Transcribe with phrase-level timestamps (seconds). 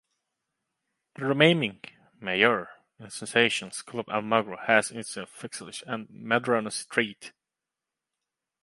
[1.13, 1.79] The remaining
[2.19, 7.33] major institution, Club Almagro has its facilities on Medrano street.